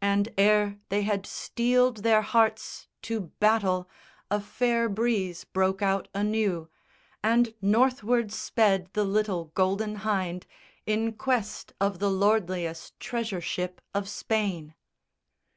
And, 0.00 0.28
ere 0.38 0.78
they 0.90 1.02
had 1.02 1.26
steeled 1.26 2.04
their 2.04 2.22
hearts 2.22 2.86
To 3.02 3.18
battle, 3.40 3.88
a 4.30 4.38
fair 4.40 4.88
breeze 4.88 5.42
broke 5.42 5.82
out 5.82 6.06
anew, 6.14 6.68
And 7.20 7.52
Northward 7.60 8.30
sped 8.30 8.90
the 8.92 9.02
little 9.02 9.46
Golden 9.56 9.96
Hynde 10.02 10.46
In 10.86 11.14
quest 11.14 11.72
of 11.80 11.98
the 11.98 12.10
lordliest 12.10 12.92
treasure 13.00 13.40
ship 13.40 13.80
of 13.92 14.08
Spain. 14.08 14.76